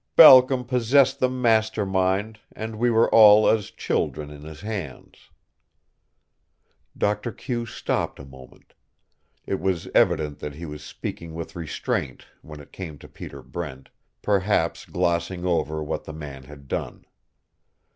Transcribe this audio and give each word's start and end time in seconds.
Balcom 0.15 0.63
possessed 0.65 1.19
the 1.19 1.29
master 1.29 1.85
mind 1.85 2.39
and 2.53 2.79
we 2.79 2.89
were 2.89 3.07
all 3.13 3.47
as 3.47 3.69
children 3.69 4.31
in 4.31 4.41
his 4.41 4.61
hands." 4.61 5.29
Doctor 6.97 7.31
Q 7.31 7.67
stopped 7.67 8.17
a 8.17 8.25
moment. 8.25 8.73
It 9.45 9.59
was 9.59 9.87
evident 9.93 10.39
that 10.39 10.55
he 10.55 10.65
was 10.65 10.83
speaking 10.83 11.35
with 11.35 11.55
restraint 11.55 12.25
when 12.41 12.59
it 12.59 12.71
came 12.73 12.97
to 12.97 13.07
Peter 13.07 13.43
Brent, 13.43 13.89
perhaps 14.23 14.85
glossing 14.85 15.45
over 15.45 15.83
what 15.83 16.05
the 16.05 16.13
man 16.13 16.45
had 16.45 16.67
done. 16.67 17.05